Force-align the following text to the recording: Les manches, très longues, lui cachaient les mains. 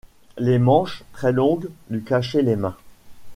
Les 0.39 0.57
manches, 0.57 1.03
très 1.13 1.31
longues, 1.31 1.69
lui 1.91 2.01
cachaient 2.03 2.41
les 2.41 2.55
mains. 2.55 2.75